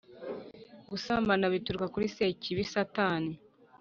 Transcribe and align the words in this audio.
Gusambana 0.89 1.45
bituruka 1.53 1.85
kuri 1.93 2.05
sekibi 2.15 2.63
satani 2.73 3.33